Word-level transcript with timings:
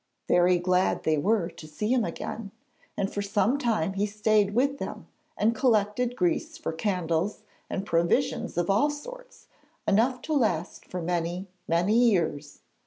Very 0.27 0.57
glad 0.57 1.03
they 1.03 1.19
were 1.19 1.47
to 1.47 1.67
see 1.67 1.93
him 1.93 2.03
again, 2.03 2.49
and 2.97 3.13
for 3.13 3.21
some 3.21 3.59
time 3.59 3.93
he 3.93 4.07
stayed 4.07 4.55
with 4.55 4.79
them 4.79 5.05
and 5.37 5.53
collected 5.53 6.15
grease 6.15 6.57
for 6.57 6.73
candles 6.73 7.43
and 7.69 7.85
provisions 7.85 8.57
of 8.57 8.67
all 8.67 8.89
sorts, 8.89 9.45
enough 9.87 10.23
to 10.23 10.33
last 10.33 10.87
for 10.87 11.03
many, 11.03 11.45
many 11.67 11.93
years. 11.93 12.61